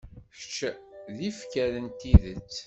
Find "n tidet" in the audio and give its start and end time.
1.85-2.57